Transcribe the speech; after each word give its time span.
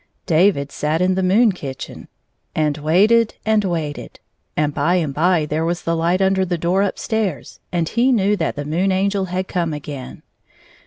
David 0.25 0.71
sat 0.71 0.99
in 0.99 1.13
the 1.13 1.21
moon 1.21 1.51
kitchen, 1.51 2.07
and 2.55 2.75
waited 2.79 3.35
and 3.45 3.63
105 3.63 3.71
waited, 3.99 4.19
and, 4.57 4.73
by 4.73 4.95
and 4.95 5.13
by, 5.13 5.45
there 5.45 5.63
was 5.63 5.83
the 5.83 5.95
Kght 5.95 6.21
under 6.21 6.43
the 6.43 6.57
door 6.57 6.81
up 6.81 6.97
stairs, 6.97 7.59
and 7.71 7.87
he 7.87 8.11
knew 8.11 8.35
that 8.35 8.55
the 8.55 8.65
Moon 8.65 8.91
Angel 8.91 9.25
had 9.25 9.47
come 9.47 9.75
again. 9.75 10.23